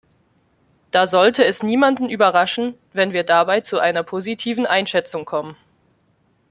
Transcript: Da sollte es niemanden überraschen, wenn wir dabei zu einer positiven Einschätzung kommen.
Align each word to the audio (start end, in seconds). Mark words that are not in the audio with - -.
Da 0.89 1.05
sollte 1.05 1.45
es 1.45 1.61
niemanden 1.61 2.09
überraschen, 2.09 2.73
wenn 2.91 3.13
wir 3.13 3.23
dabei 3.23 3.61
zu 3.61 3.77
einer 3.77 4.01
positiven 4.01 4.65
Einschätzung 4.65 5.25
kommen. 5.25 5.55